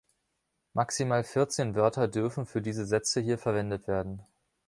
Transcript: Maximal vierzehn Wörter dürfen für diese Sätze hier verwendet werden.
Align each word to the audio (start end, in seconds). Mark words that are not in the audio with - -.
Maximal 0.73 1.23
vierzehn 1.23 1.75
Wörter 1.75 2.07
dürfen 2.07 2.47
für 2.47 2.63
diese 2.63 2.87
Sätze 2.87 3.21
hier 3.21 3.37
verwendet 3.37 3.87
werden. 3.87 4.25